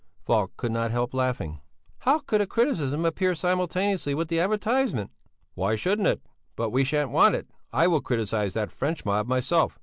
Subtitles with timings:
[0.23, 1.61] Falk could not help laughing.
[1.99, 5.11] "How could a criticism appear simultaneously with the advertisement?"
[5.53, 6.23] "Why shouldn't it?
[6.55, 9.79] But we shan't want it; I will criticize that French mob myself.